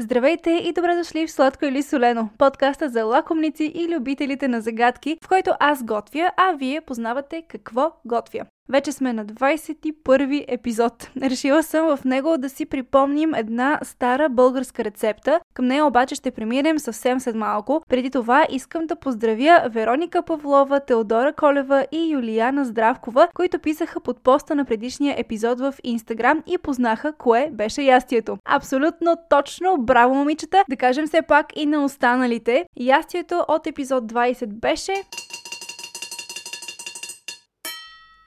[0.00, 5.18] Здравейте и добре дошли в Сладко или Солено, подкаста за лакомници и любителите на загадки,
[5.24, 8.40] в който аз готвя, а вие познавате какво готвя.
[8.72, 11.10] Вече сме на 21 епизод.
[11.22, 15.40] Решила съм в него да си припомним една стара българска рецепта.
[15.54, 17.82] Към нея обаче ще преминем съвсем след малко.
[17.88, 24.22] Преди това искам да поздравя Вероника Павлова, Теодора Колева и Юлияна Здравкова, които писаха под
[24.22, 28.38] поста на предишния епизод в Инстаграм и познаха кое беше ястието.
[28.44, 30.64] Абсолютно точно, браво момичета!
[30.70, 32.64] Да кажем все пак и на останалите.
[32.80, 34.92] Ястието от епизод 20 беше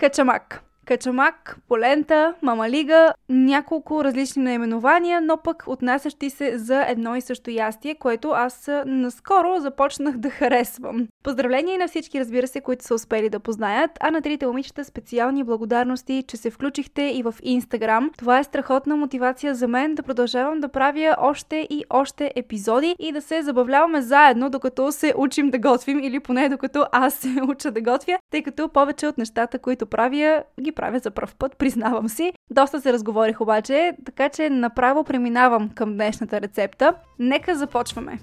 [0.01, 0.63] Качамак.
[0.91, 7.95] Качамак, полента, мамалига, няколко различни наименования, но пък отнасящи се за едно и също ястие,
[7.95, 11.07] което аз наскоро започнах да харесвам.
[11.23, 15.43] Поздравления на всички, разбира се, които са успели да познаят, а на трите момичета специални
[15.43, 18.11] благодарности, че се включихте и в Инстаграм.
[18.17, 23.11] Това е страхотна мотивация за мен да продължавам да правя още и още епизоди и
[23.11, 27.71] да се забавляваме заедно, докато се учим да готвим или поне докато аз се уча
[27.71, 32.09] да готвя, тъй като повече от нещата, които правя, ги правя за първ път, признавам
[32.09, 32.33] си.
[32.51, 36.93] Доста се разговорих обаче, така че направо преминавам към днешната рецепта.
[37.19, 38.19] Нека започваме!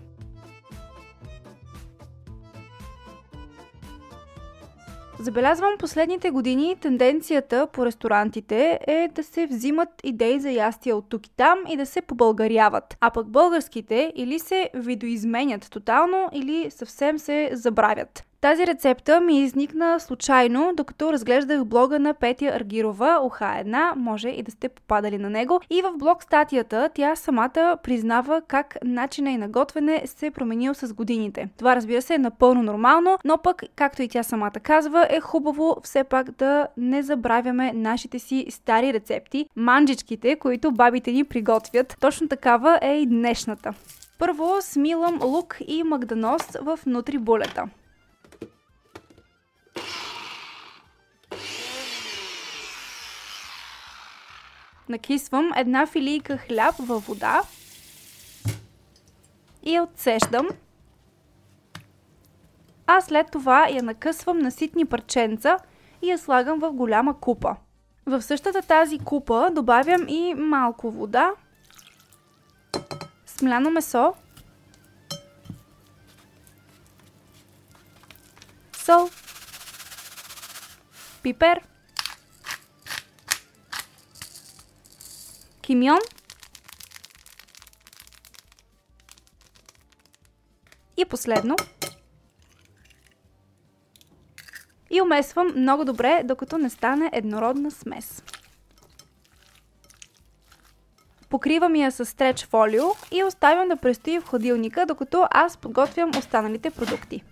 [5.20, 11.27] Забелязвам последните години тенденцията по ресторантите е да се взимат идеи за ястия от тук
[11.27, 12.97] и там и да се побългаряват.
[13.00, 18.28] А пък българските или се видоизменят тотално, или съвсем се забравят.
[18.41, 24.42] Тази рецепта ми изникна случайно, докато разглеждах блога на Петя Аргирова, Оха една, може и
[24.42, 25.61] да сте попадали на него.
[25.70, 30.75] И в блог статията тя самата признава как начина и на готвене се е променил
[30.75, 31.48] с годините.
[31.56, 35.77] Това разбира се е напълно нормално, но пък, както и тя самата казва, е хубаво
[35.83, 41.97] все пак да не забравяме нашите си стари рецепти, манджичките, които бабите ни приготвят.
[42.00, 43.75] Точно такава е и днешната.
[44.19, 47.64] Първо смилам лук и магданос в нутрибулета.
[54.88, 57.43] Накисвам една филийка хляб във вода
[59.62, 60.49] и я отсеждам.
[62.87, 65.56] А след това я накъсвам на ситни парченца
[66.03, 67.56] и я слагам в голяма купа.
[68.06, 71.31] В същата тази купа добавям и малко вода,
[73.26, 74.15] смляно месо,
[78.72, 79.09] сол,
[81.22, 81.60] пипер,
[85.69, 86.01] кимьон
[90.97, 91.56] и последно
[94.91, 98.23] и умесвам много добре, докато не стане еднородна смес.
[101.29, 106.71] Покривам я с стреч фолио и оставям да престои в хладилника, докато аз подготвям останалите
[106.71, 107.23] продукти.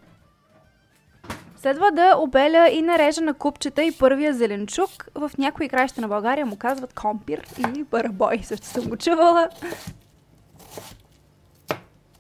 [1.67, 4.91] Следва да обеля и нарежа на купчета и първия зеленчук.
[5.15, 8.41] В някои краища на България му казват компир или барабой.
[8.45, 9.49] Също съм го чувала.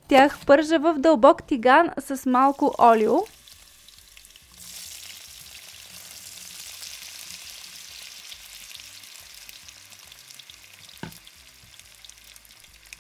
[0.09, 3.17] Тях пържа в дълбок тиган с малко олио.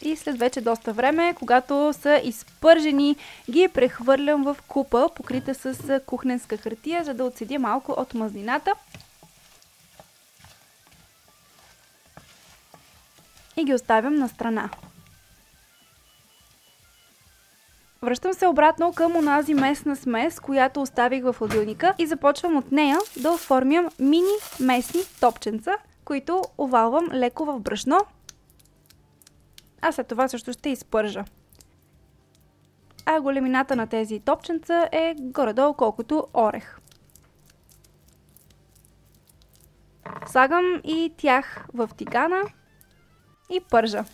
[0.06, 3.16] И след вече доста време, когато са изпържени,
[3.50, 8.72] ги прехвърлям в купа, покрита с кухненска хартия, за да отседя малко от мазнината.
[13.56, 14.70] И ги оставям на страна.
[18.02, 22.98] Връщам се обратно към онази местна смес, която оставих в хладилника и започвам от нея
[23.16, 25.72] да оформям мини местни топченца,
[26.04, 28.06] които овалвам леко в брашно
[29.82, 31.24] а след това също ще изпържа.
[33.06, 36.78] А големината на тези топченца е горе-долу колкото орех.
[40.26, 42.42] Слагам и тях в тигана
[43.50, 44.04] и пържа.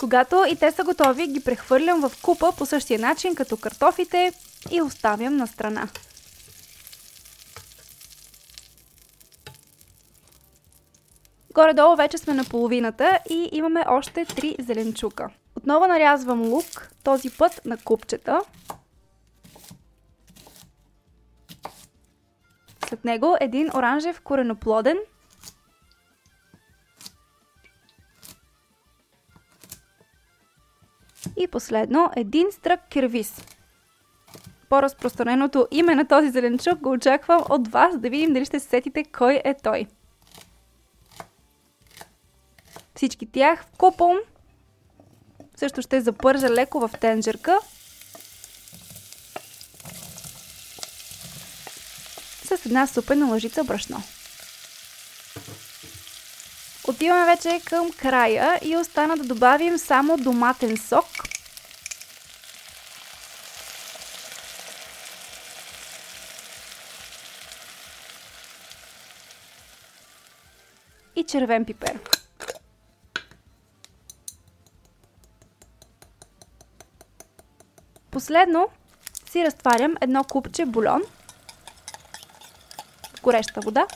[0.00, 4.32] Когато и те са готови, ги прехвърлям в купа по същия начин като картофите
[4.70, 5.88] и оставям на страна.
[11.54, 15.30] Горе-долу вече сме на половината и имаме още 3 зеленчука.
[15.56, 18.40] Отново нарязвам лук, този път на купчета.
[22.88, 24.98] След него един оранжев кореноплоден.
[31.36, 33.46] И последно един стрък кирвис.
[34.68, 39.04] по-разпространеното име на този зеленчук, го очаквам от вас да видим дали ще се сетите
[39.04, 39.86] кой е той.
[42.94, 44.16] Всички тях в купон
[45.56, 47.58] също ще запържа леко в тенджерка.
[52.44, 54.02] С една супена лъжица брашно.
[56.88, 61.06] Отиваме вече към края и остана да добавим само доматен сок.
[71.16, 71.98] И червен пипер.
[78.22, 78.68] Последно
[79.26, 81.02] си разтварям едно купче бульон
[83.16, 83.86] в гореща вода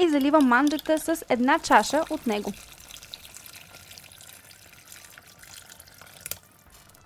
[0.00, 2.52] и заливам манджата с една чаша от него.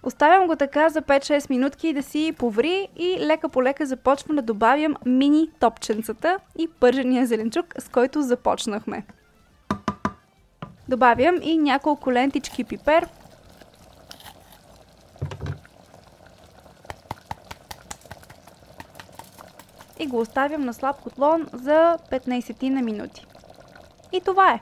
[0.03, 4.43] Оставям го така за 5-6 минутки да си поври и лека по лека започвам да
[4.43, 9.07] добавям мини топченцата и пържения зеленчук, с който започнахме.
[10.89, 13.09] Добавям и няколко лентички пипер,
[20.13, 23.27] го оставям на слаб котлон за 15 на минути.
[24.13, 24.61] И това е.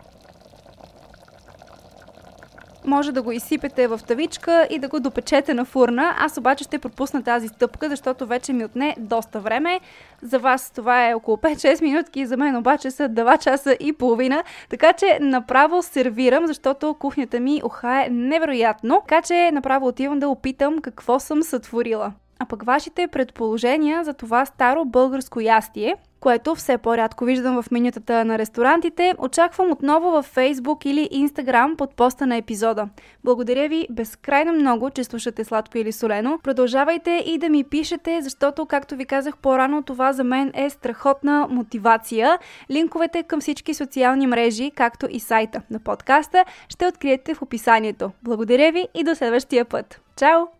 [2.84, 6.14] Може да го изсипете в тавичка и да го допечете на фурна.
[6.18, 9.80] Аз обаче ще пропусна тази стъпка, защото вече ми отне доста време.
[10.22, 14.44] За вас това е около 5-6 минутки, за мен обаче са 2 часа и половина.
[14.68, 19.02] Така че направо сервирам, защото кухнята ми оха невероятно.
[19.08, 24.44] Така че направо отивам да опитам какво съм сътворила а пък вашите предположения за това
[24.44, 30.86] старо българско ястие, което все по-рядко виждам в менютата на ресторантите, очаквам отново във Facebook
[30.86, 32.88] или Instagram под поста на епизода.
[33.24, 36.38] Благодаря ви безкрайно много, че слушате сладко или солено.
[36.42, 41.46] Продължавайте и да ми пишете, защото, както ви казах по-рано, това за мен е страхотна
[41.50, 42.38] мотивация.
[42.70, 48.10] Линковете към всички социални мрежи, както и сайта на подкаста, ще откриете в описанието.
[48.22, 50.00] Благодаря ви и до следващия път.
[50.16, 50.59] Чао!